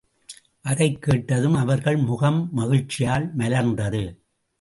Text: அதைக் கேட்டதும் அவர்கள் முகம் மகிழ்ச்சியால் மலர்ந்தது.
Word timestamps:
அதைக் 0.61 1.01
கேட்டதும் 1.01 1.55
அவர்கள் 1.55 1.97
முகம் 1.97 2.49
மகிழ்ச்சியால் 2.55 3.35
மலர்ந்தது. 3.37 4.17